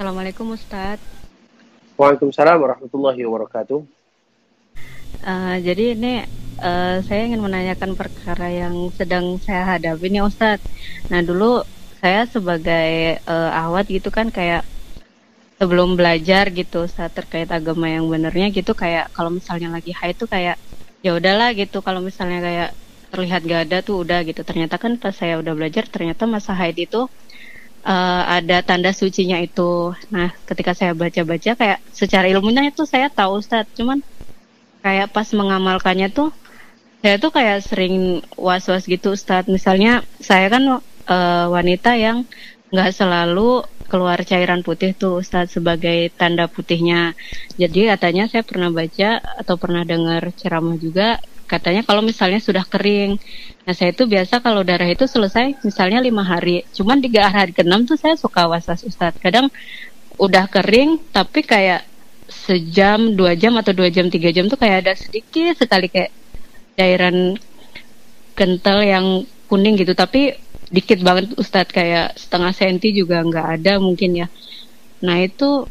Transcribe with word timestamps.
Assalamualaikum 0.00 0.56
Ustadz. 0.56 1.04
Waalaikumsalam 2.00 2.56
warahmatullahi 2.56 3.20
wabarakatuh. 3.20 3.84
Uh, 5.20 5.56
jadi 5.60 5.92
ini 5.92 6.24
uh, 6.56 7.04
saya 7.04 7.28
ingin 7.28 7.44
menanyakan 7.44 7.92
perkara 7.92 8.48
yang 8.48 8.88
sedang 8.96 9.36
saya 9.44 9.76
hadapi 9.76 10.08
nih 10.08 10.24
Ustadz. 10.24 10.64
Nah 11.12 11.20
dulu 11.20 11.68
saya 12.00 12.24
sebagai 12.24 13.20
uh, 13.28 13.52
awat 13.52 13.92
gitu 13.92 14.08
kan 14.08 14.32
kayak 14.32 14.64
sebelum 15.60 16.00
belajar 16.00 16.48
gitu 16.48 16.88
saat 16.88 17.12
terkait 17.12 17.52
agama 17.52 17.92
yang 17.92 18.08
benernya 18.08 18.48
gitu 18.56 18.72
kayak 18.72 19.12
kalau 19.12 19.28
misalnya 19.28 19.68
lagi 19.68 19.92
haid 19.92 20.16
tuh 20.16 20.32
kayak 20.32 20.56
ya 21.04 21.12
udahlah 21.12 21.52
gitu 21.52 21.84
kalau 21.84 22.00
misalnya 22.00 22.40
kayak 22.40 22.70
terlihat 23.12 23.44
gak 23.44 23.68
ada 23.68 23.84
tuh 23.84 24.00
udah 24.00 24.24
gitu 24.24 24.48
ternyata 24.48 24.80
kan 24.80 24.96
pas 24.96 25.12
saya 25.12 25.36
udah 25.36 25.52
belajar 25.52 25.84
ternyata 25.92 26.24
masa 26.24 26.56
haid 26.56 26.88
itu 26.88 27.04
uh, 27.84 28.22
ada 28.26 28.60
tanda 28.64 28.90
sucinya 28.92 29.38
itu. 29.40 29.94
Nah, 30.12 30.32
ketika 30.48 30.72
saya 30.76 30.92
baca-baca 30.92 31.56
kayak 31.56 31.78
secara 31.92 32.26
ilmunya 32.28 32.68
itu 32.68 32.84
saya 32.84 33.08
tahu 33.08 33.40
Ustaz, 33.40 33.68
cuman 33.76 34.00
kayak 34.80 35.12
pas 35.12 35.28
mengamalkannya 35.36 36.08
tuh 36.12 36.32
saya 37.00 37.16
tuh 37.16 37.32
kayak 37.32 37.64
sering 37.64 38.20
was-was 38.36 38.84
gitu 38.84 39.16
Ustaz. 39.16 39.48
Misalnya 39.48 40.04
saya 40.20 40.52
kan 40.52 40.80
uh, 41.08 41.46
wanita 41.48 41.96
yang 41.96 42.28
nggak 42.70 42.92
selalu 42.94 43.64
keluar 43.90 44.22
cairan 44.22 44.62
putih 44.62 44.94
tuh 44.94 45.18
Ustaz 45.18 45.50
sebagai 45.58 46.14
tanda 46.14 46.46
putihnya. 46.46 47.18
Jadi 47.58 47.90
katanya 47.90 48.30
saya 48.30 48.46
pernah 48.46 48.70
baca 48.70 49.18
atau 49.42 49.58
pernah 49.58 49.82
dengar 49.82 50.30
ceramah 50.38 50.78
juga 50.78 51.18
katanya 51.50 51.82
kalau 51.82 52.06
misalnya 52.06 52.38
sudah 52.38 52.62
kering. 52.62 53.18
Nah 53.66 53.74
saya 53.74 53.90
itu 53.90 54.06
biasa 54.06 54.38
kalau 54.38 54.62
darah 54.62 54.86
itu 54.86 55.10
selesai 55.10 55.58
misalnya 55.66 55.98
lima 55.98 56.22
hari. 56.22 56.62
Cuman 56.70 57.02
tiga 57.02 57.26
hari 57.26 57.50
ke 57.50 57.66
enam 57.66 57.82
tuh 57.82 57.98
saya 57.98 58.14
suka 58.14 58.46
waswas 58.46 58.86
Ustadz. 58.86 59.18
Kadang 59.18 59.50
udah 60.22 60.46
kering 60.46 61.10
tapi 61.10 61.42
kayak 61.42 61.82
sejam, 62.30 63.18
dua 63.18 63.34
jam 63.34 63.58
atau 63.58 63.74
dua 63.74 63.90
jam, 63.90 64.06
tiga 64.06 64.30
jam 64.30 64.46
tuh 64.46 64.54
kayak 64.54 64.86
ada 64.86 64.94
sedikit 64.94 65.58
sekali 65.58 65.90
kayak 65.90 66.14
cairan 66.78 67.34
kental 68.38 68.86
yang 68.86 69.26
kuning 69.50 69.74
gitu. 69.74 69.98
Tapi 69.98 70.38
dikit 70.70 71.02
banget 71.02 71.34
Ustadz 71.34 71.74
kayak 71.74 72.14
setengah 72.14 72.54
senti 72.54 72.94
juga 72.94 73.26
nggak 73.26 73.46
ada 73.58 73.82
mungkin 73.82 74.22
ya. 74.22 74.30
Nah 75.02 75.18
itu 75.18 75.66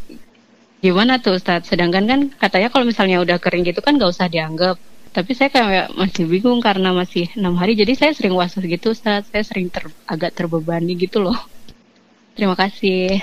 gimana 0.84 1.24
tuh 1.24 1.40
Ustadz? 1.40 1.72
Sedangkan 1.72 2.04
kan 2.04 2.20
katanya 2.36 2.68
kalau 2.68 2.84
misalnya 2.84 3.24
udah 3.24 3.40
kering 3.40 3.64
gitu 3.64 3.80
kan 3.80 3.96
nggak 3.96 4.12
usah 4.12 4.28
dianggap 4.28 4.76
tapi 5.10 5.34
saya 5.34 5.50
kayak 5.50 5.98
masih 5.98 6.30
bingung 6.30 6.62
karena 6.62 6.94
masih 6.94 7.30
enam 7.34 7.58
hari 7.58 7.74
jadi 7.74 7.94
saya 7.98 8.12
sering 8.14 8.38
was 8.38 8.54
was 8.54 8.66
gitu 8.66 8.94
saat 8.94 9.26
saya 9.30 9.42
sering 9.42 9.74
ter, 9.74 9.90
agak 10.06 10.38
terbebani 10.38 10.94
gitu 10.94 11.22
loh 11.22 11.38
terima 12.38 12.54
kasih 12.54 13.22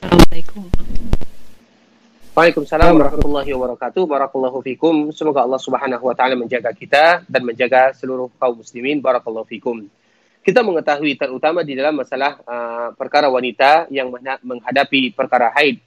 assalamualaikum 0.00 0.68
Waalaikumsalam 2.32 2.96
warahmatullahi 2.96 3.52
wabarakatuh. 3.52 4.08
Barakallahu 4.08 4.64
fikum. 4.64 5.12
Semoga 5.12 5.44
Allah 5.44 5.60
Subhanahu 5.60 6.00
wa 6.00 6.16
taala 6.16 6.32
menjaga 6.32 6.72
kita 6.72 7.28
dan 7.28 7.44
menjaga 7.44 7.92
seluruh 7.92 8.32
kaum 8.40 8.56
muslimin. 8.56 9.04
Barakallahu 9.04 9.44
fikum. 9.44 9.84
Kita 10.40 10.64
mengetahui 10.64 11.20
terutama 11.20 11.60
di 11.60 11.76
dalam 11.76 11.92
masalah 11.92 12.40
uh, 12.48 12.88
perkara 12.96 13.28
wanita 13.28 13.84
yang 13.92 14.08
menghadapi 14.40 15.12
perkara 15.12 15.52
haid 15.52 15.84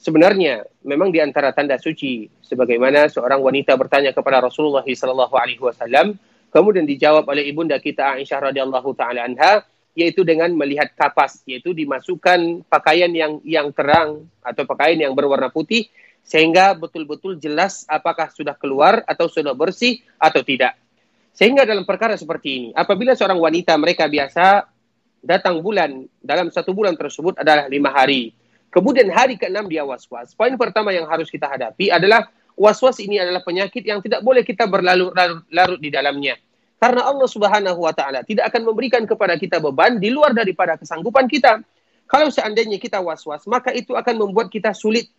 Sebenarnya 0.00 0.64
memang 0.84 1.12
di 1.12 1.20
antara 1.20 1.52
tanda 1.52 1.76
suci 1.76 2.28
sebagaimana 2.40 3.08
seorang 3.12 3.40
wanita 3.40 3.76
bertanya 3.76 4.16
kepada 4.16 4.40
Rasulullah 4.40 4.84
sallallahu 4.84 5.34
alaihi 5.36 5.60
wasallam 5.60 6.16
kemudian 6.48 6.88
dijawab 6.88 7.28
oleh 7.28 7.48
ibunda 7.48 7.76
kita 7.76 8.16
Aisyah 8.16 8.50
radhiyallahu 8.52 8.90
taala 8.96 9.28
anha 9.28 9.64
yaitu 9.92 10.24
dengan 10.24 10.48
melihat 10.54 10.94
kapas 10.96 11.44
yaitu 11.44 11.76
dimasukkan 11.76 12.64
pakaian 12.70 13.10
yang 13.12 13.42
yang 13.44 13.68
terang 13.74 14.24
atau 14.40 14.64
pakaian 14.64 14.96
yang 14.96 15.12
berwarna 15.12 15.52
putih 15.52 15.90
sehingga 16.24 16.78
betul-betul 16.78 17.36
jelas 17.40 17.82
apakah 17.90 18.30
sudah 18.30 18.54
keluar 18.54 19.02
atau 19.08 19.26
sudah 19.26 19.56
bersih 19.56 19.98
atau 20.20 20.44
tidak. 20.44 20.78
Sehingga 21.34 21.66
dalam 21.66 21.86
perkara 21.86 22.14
seperti 22.18 22.48
ini, 22.54 22.68
apabila 22.74 23.14
seorang 23.14 23.38
wanita 23.38 23.74
mereka 23.78 24.10
biasa 24.10 24.66
datang 25.22 25.58
bulan 25.62 26.06
dalam 26.20 26.52
satu 26.52 26.74
bulan 26.74 26.94
tersebut 26.94 27.38
adalah 27.40 27.66
lima 27.66 27.90
hari, 27.90 28.34
Kemudian 28.70 29.10
hari 29.10 29.34
ke-6 29.34 29.66
dia 29.66 29.82
was-was. 29.82 30.30
Poin 30.38 30.54
pertama 30.54 30.94
yang 30.94 31.04
harus 31.10 31.26
kita 31.26 31.50
hadapi 31.50 31.90
adalah 31.90 32.30
was-was 32.54 33.02
ini 33.02 33.18
adalah 33.18 33.42
penyakit 33.42 33.82
yang 33.82 33.98
tidak 33.98 34.22
boleh 34.22 34.46
kita 34.46 34.70
berlarut-larut 34.70 35.80
di 35.82 35.90
dalamnya. 35.90 36.38
Karena 36.80 37.04
Allah 37.04 37.28
Subhanahu 37.28 37.82
wa 37.82 37.92
taala 37.92 38.24
tidak 38.24 38.48
akan 38.48 38.72
memberikan 38.72 39.04
kepada 39.04 39.36
kita 39.36 39.60
beban 39.60 40.00
di 40.00 40.08
luar 40.08 40.32
daripada 40.32 40.80
kesanggupan 40.80 41.28
kita. 41.28 41.60
Kalau 42.08 42.32
seandainya 42.32 42.80
kita 42.80 43.02
was-was, 43.02 43.44
maka 43.50 43.74
itu 43.74 43.92
akan 43.92 44.16
membuat 44.16 44.48
kita 44.48 44.72
sulit 44.72 45.10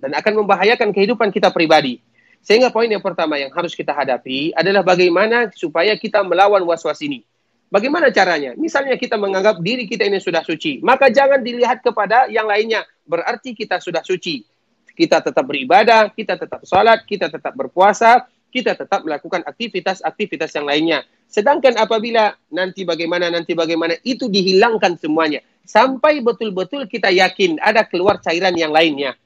dan 0.00 0.16
akan 0.16 0.46
membahayakan 0.46 0.90
kehidupan 0.94 1.28
kita 1.34 1.52
pribadi. 1.52 2.00
Sehingga 2.40 2.72
poin 2.72 2.88
yang 2.88 3.04
pertama 3.04 3.36
yang 3.40 3.52
harus 3.52 3.76
kita 3.76 3.90
hadapi 3.92 4.52
adalah 4.56 4.84
bagaimana 4.84 5.52
supaya 5.52 5.92
kita 5.98 6.22
melawan 6.22 6.62
was-was 6.64 7.00
ini. 7.04 7.26
Bagaimana 7.72 8.12
caranya? 8.14 8.54
Misalnya 8.54 8.94
kita 8.94 9.18
menganggap 9.18 9.58
diri 9.58 9.88
kita 9.88 10.06
ini 10.06 10.22
sudah 10.22 10.46
suci, 10.46 10.78
maka 10.84 11.10
jangan 11.10 11.42
dilihat 11.42 11.82
kepada 11.82 12.30
yang 12.30 12.46
lainnya. 12.46 12.86
Berarti 13.04 13.56
kita 13.56 13.82
sudah 13.82 14.04
suci. 14.04 14.46
Kita 14.94 15.18
tetap 15.18 15.42
beribadah, 15.42 16.06
kita 16.14 16.38
tetap 16.38 16.62
sholat, 16.62 17.02
kita 17.02 17.26
tetap 17.26 17.50
berpuasa, 17.58 18.30
kita 18.54 18.78
tetap 18.78 19.02
melakukan 19.02 19.42
aktivitas-aktivitas 19.42 20.54
yang 20.54 20.70
lainnya. 20.70 21.02
Sedangkan 21.26 21.74
apabila 21.74 22.30
nanti 22.54 22.86
bagaimana, 22.86 23.26
nanti 23.26 23.58
bagaimana, 23.58 23.98
itu 24.06 24.30
dihilangkan 24.30 24.94
semuanya. 25.02 25.42
Sampai 25.66 26.22
betul-betul 26.22 26.86
kita 26.86 27.10
yakin 27.10 27.58
ada 27.58 27.82
keluar 27.82 28.22
cairan 28.22 28.54
yang 28.54 28.70
lainnya. 28.70 29.18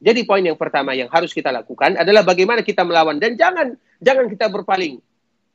Jadi 0.00 0.22
poin 0.22 0.40
yang 0.40 0.54
pertama 0.56 0.94
yang 0.94 1.10
harus 1.10 1.34
kita 1.34 1.50
lakukan 1.50 1.98
adalah 1.98 2.22
bagaimana 2.22 2.62
kita 2.62 2.86
melawan. 2.86 3.18
Dan 3.18 3.34
jangan 3.34 3.74
jangan 3.98 4.30
kita 4.30 4.46
berpaling. 4.46 5.02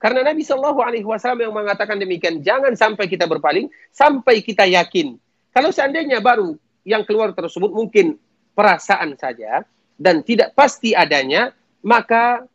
Karena 0.05 0.21
Nabi 0.21 0.45
Shallallahu 0.45 0.85
Alaihi 0.85 1.01
Wasallam 1.01 1.49
yang 1.49 1.53
mengatakan 1.57 1.97
demikian, 1.97 2.45
jangan 2.45 2.77
sampai 2.77 3.09
kita 3.09 3.25
berpaling, 3.25 3.73
sampai 3.89 4.45
kita 4.45 4.69
yakin. 4.69 5.17
Kalau 5.49 5.73
seandainya 5.73 6.21
baru 6.21 6.53
yang 6.85 7.01
keluar 7.09 7.33
tersebut 7.33 7.73
mungkin 7.73 8.21
perasaan 8.53 9.17
saja 9.17 9.65
dan 9.97 10.21
tidak 10.21 10.53
pasti 10.53 10.93
adanya, 10.93 11.57
maka 11.81 12.45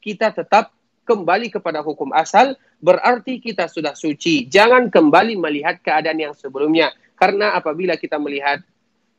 kita 0.00 0.32
tetap 0.32 0.72
kembali 1.04 1.52
kepada 1.52 1.84
hukum 1.84 2.16
asal, 2.16 2.56
berarti 2.80 3.44
kita 3.44 3.68
sudah 3.68 3.92
suci. 3.92 4.48
Jangan 4.48 4.88
kembali 4.88 5.36
melihat 5.36 5.76
keadaan 5.84 6.16
yang 6.16 6.32
sebelumnya. 6.32 6.96
Karena 7.12 7.52
apabila 7.60 8.00
kita 8.00 8.16
melihat 8.16 8.64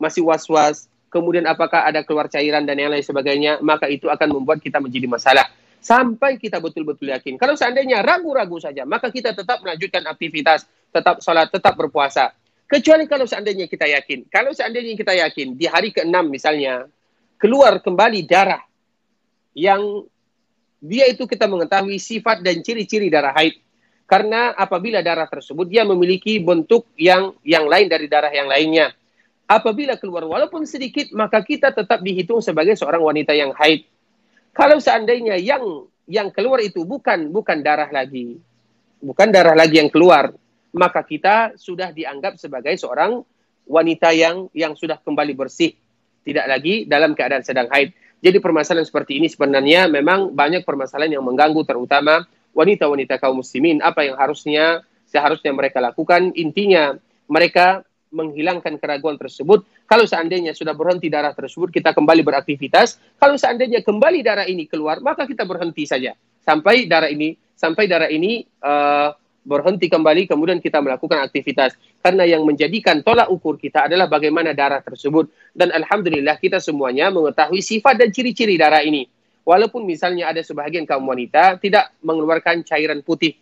masih 0.02 0.26
was-was, 0.26 0.90
kemudian 1.14 1.46
apakah 1.46 1.86
ada 1.86 2.02
keluar 2.02 2.26
cairan 2.26 2.66
dan 2.66 2.82
yang 2.82 2.90
lain 2.90 3.06
sebagainya, 3.06 3.62
maka 3.62 3.86
itu 3.86 4.10
akan 4.10 4.34
membuat 4.34 4.66
kita 4.66 4.82
menjadi 4.82 5.06
masalah 5.06 5.46
sampai 5.80 6.42
kita 6.42 6.58
betul-betul 6.60 7.14
yakin. 7.14 7.38
Kalau 7.40 7.54
seandainya 7.54 8.02
ragu-ragu 8.02 8.58
saja, 8.60 8.84
maka 8.84 9.10
kita 9.14 9.34
tetap 9.34 9.62
melanjutkan 9.64 10.04
aktivitas, 10.06 10.66
tetap 10.92 11.22
sholat, 11.24 11.50
tetap 11.50 11.74
berpuasa. 11.78 12.34
Kecuali 12.68 13.08
kalau 13.08 13.24
seandainya 13.24 13.66
kita 13.72 13.88
yakin. 13.88 14.28
Kalau 14.28 14.52
seandainya 14.52 14.94
kita 15.00 15.16
yakin, 15.16 15.56
di 15.56 15.66
hari 15.72 15.96
ke-6 15.96 16.20
misalnya, 16.28 16.84
keluar 17.40 17.80
kembali 17.80 18.28
darah 18.28 18.60
yang 19.56 20.04
dia 20.78 21.10
itu 21.10 21.26
kita 21.26 21.50
mengetahui 21.50 21.98
sifat 21.98 22.44
dan 22.44 22.62
ciri-ciri 22.62 23.10
darah 23.10 23.34
haid. 23.34 23.58
Karena 24.08 24.56
apabila 24.56 25.04
darah 25.04 25.28
tersebut 25.28 25.68
dia 25.68 25.84
memiliki 25.84 26.40
bentuk 26.40 26.88
yang 26.96 27.36
yang 27.44 27.68
lain 27.68 27.92
dari 27.92 28.08
darah 28.08 28.32
yang 28.32 28.48
lainnya. 28.48 28.94
Apabila 29.48 29.96
keluar 29.96 30.28
walaupun 30.28 30.68
sedikit, 30.68 31.08
maka 31.16 31.40
kita 31.40 31.72
tetap 31.72 32.04
dihitung 32.04 32.44
sebagai 32.44 32.76
seorang 32.76 33.00
wanita 33.00 33.32
yang 33.32 33.56
haid. 33.56 33.88
Kalau 34.58 34.82
seandainya 34.82 35.38
yang 35.38 35.86
yang 36.10 36.34
keluar 36.34 36.58
itu 36.66 36.82
bukan 36.82 37.30
bukan 37.30 37.62
darah 37.62 37.94
lagi, 37.94 38.42
bukan 38.98 39.30
darah 39.30 39.54
lagi 39.54 39.78
yang 39.78 39.94
keluar, 39.94 40.34
maka 40.74 41.06
kita 41.06 41.54
sudah 41.62 41.94
dianggap 41.94 42.42
sebagai 42.42 42.74
seorang 42.74 43.22
wanita 43.70 44.10
yang 44.18 44.50
yang 44.58 44.74
sudah 44.74 44.98
kembali 44.98 45.38
bersih, 45.38 45.78
tidak 46.26 46.50
lagi 46.50 46.90
dalam 46.90 47.14
keadaan 47.14 47.46
sedang 47.46 47.70
haid. 47.70 47.94
Jadi 48.18 48.42
permasalahan 48.42 48.82
seperti 48.82 49.22
ini 49.22 49.30
sebenarnya 49.30 49.86
memang 49.86 50.34
banyak 50.34 50.66
permasalahan 50.66 51.22
yang 51.22 51.26
mengganggu 51.28 51.62
terutama 51.62 52.26
wanita-wanita 52.58 53.22
kaum 53.22 53.46
muslimin. 53.46 53.78
Apa 53.86 54.10
yang 54.10 54.18
harusnya 54.18 54.82
seharusnya 55.06 55.54
mereka 55.54 55.78
lakukan? 55.78 56.34
Intinya 56.34 56.98
mereka 57.30 57.86
menghilangkan 58.12 58.80
keraguan 58.80 59.20
tersebut. 59.20 59.68
Kalau 59.88 60.08
seandainya 60.08 60.56
sudah 60.56 60.76
berhenti 60.76 61.12
darah 61.12 61.36
tersebut, 61.36 61.72
kita 61.72 61.92
kembali 61.92 62.24
beraktivitas. 62.24 63.00
Kalau 63.20 63.36
seandainya 63.36 63.84
kembali 63.84 64.24
darah 64.24 64.48
ini 64.48 64.68
keluar, 64.68 65.04
maka 65.04 65.28
kita 65.28 65.44
berhenti 65.44 65.84
saja 65.84 66.16
sampai 66.48 66.88
darah 66.88 67.12
ini 67.12 67.36
sampai 67.58 67.90
darah 67.90 68.08
ini 68.08 68.46
uh, 68.64 69.12
berhenti 69.48 69.88
kembali, 69.88 70.28
kemudian 70.28 70.60
kita 70.60 70.84
melakukan 70.84 71.24
aktivitas. 71.24 71.80
Karena 72.04 72.28
yang 72.28 72.44
menjadikan 72.44 73.00
tolak 73.00 73.32
ukur 73.32 73.56
kita 73.56 73.88
adalah 73.88 74.12
bagaimana 74.12 74.52
darah 74.52 74.84
tersebut. 74.84 75.32
Dan 75.56 75.72
alhamdulillah 75.72 76.36
kita 76.36 76.60
semuanya 76.60 77.08
mengetahui 77.10 77.64
sifat 77.64 77.96
dan 77.96 78.12
ciri-ciri 78.12 78.60
darah 78.60 78.84
ini. 78.84 79.08
Walaupun 79.48 79.88
misalnya 79.88 80.28
ada 80.28 80.44
sebagian 80.44 80.84
kaum 80.84 81.08
wanita 81.08 81.56
tidak 81.64 81.96
mengeluarkan 82.04 82.68
cairan 82.68 83.00
putih 83.00 83.40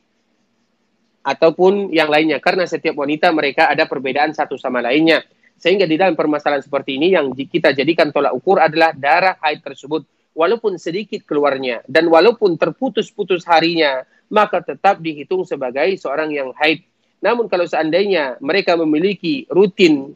ataupun 1.26 1.90
yang 1.90 2.06
lainnya 2.06 2.38
karena 2.38 2.70
setiap 2.70 2.94
wanita 3.02 3.34
mereka 3.34 3.66
ada 3.66 3.90
perbedaan 3.90 4.38
satu 4.38 4.62
sama 4.62 4.86
lainnya. 4.86 5.26
Sehingga 5.58 5.90
di 5.90 5.98
dalam 5.98 6.14
permasalahan 6.14 6.62
seperti 6.62 7.02
ini 7.02 7.18
yang 7.18 7.34
kita 7.34 7.74
jadikan 7.74 8.14
tolak 8.14 8.38
ukur 8.38 8.62
adalah 8.62 8.94
darah 8.94 9.34
haid 9.42 9.66
tersebut. 9.66 10.06
Walaupun 10.36 10.76
sedikit 10.78 11.24
keluarnya 11.24 11.82
dan 11.88 12.12
walaupun 12.12 12.60
terputus-putus 12.60 13.48
harinya 13.48 14.04
maka 14.28 14.60
tetap 14.62 15.00
dihitung 15.00 15.48
sebagai 15.48 15.96
seorang 15.98 16.30
yang 16.30 16.52
haid. 16.60 16.86
Namun 17.24 17.50
kalau 17.50 17.66
seandainya 17.66 18.38
mereka 18.44 18.78
memiliki 18.78 19.48
rutin 19.50 20.14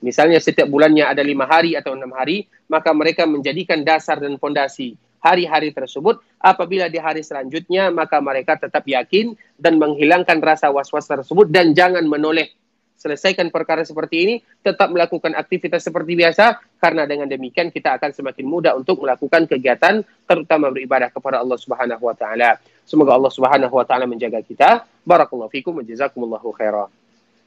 misalnya 0.00 0.38
setiap 0.38 0.66
bulannya 0.70 1.04
ada 1.04 1.22
lima 1.22 1.44
hari 1.44 1.74
atau 1.74 1.94
enam 1.94 2.14
hari 2.14 2.46
maka 2.70 2.94
mereka 2.94 3.26
menjadikan 3.26 3.82
dasar 3.82 4.22
dan 4.22 4.38
fondasi 4.38 4.94
hari-hari 5.18 5.74
tersebut 5.74 6.22
apabila 6.38 6.86
di 6.86 6.98
hari 7.02 7.22
selanjutnya 7.22 7.90
maka 7.90 8.22
mereka 8.22 8.58
tetap 8.58 8.86
yakin 8.86 9.34
dan 9.58 9.76
menghilangkan 9.76 10.38
rasa 10.38 10.70
was-was 10.70 11.06
tersebut 11.06 11.50
dan 11.50 11.74
jangan 11.74 12.06
menoleh 12.06 12.54
selesaikan 12.98 13.48
perkara 13.54 13.86
seperti 13.86 14.16
ini, 14.26 14.34
tetap 14.60 14.90
melakukan 14.90 15.32
aktivitas 15.38 15.86
seperti 15.86 16.18
biasa, 16.18 16.58
karena 16.82 17.06
dengan 17.06 17.30
demikian 17.30 17.70
kita 17.70 17.94
akan 17.94 18.10
semakin 18.10 18.44
mudah 18.44 18.74
untuk 18.74 18.98
melakukan 18.98 19.46
kegiatan, 19.46 20.02
terutama 20.26 20.74
beribadah 20.74 21.08
kepada 21.14 21.38
Allah 21.38 21.56
Subhanahu 21.56 22.02
wa 22.02 22.12
taala. 22.18 22.58
Semoga 22.82 23.14
Allah 23.14 23.30
Subhanahu 23.30 23.70
wa 23.70 23.86
taala 23.86 24.10
menjaga 24.10 24.42
kita. 24.42 24.82
Barakallahu 25.06 25.48
fikum 25.48 25.78
wa 25.78 25.86
jazakumullahu 25.86 26.50
khairan. 26.58 26.90